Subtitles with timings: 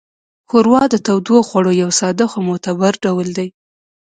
[0.49, 3.47] ښوروا د تودوخوړو یو ساده خو معتبر ډول دی.